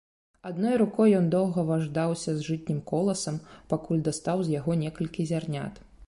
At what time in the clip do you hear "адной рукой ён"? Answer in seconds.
0.49-1.25